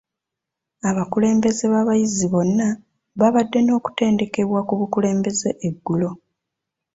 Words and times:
Abakulembeze 0.89 1.63
b'abayizi 1.73 2.25
bonna 2.33 2.67
baabadde 3.19 3.59
n'okutendekwa 3.63 4.59
ku 4.67 4.73
bukulembeze 4.79 5.49
eggulo. 5.67 6.09